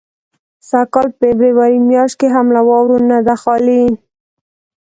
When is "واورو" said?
2.67-2.97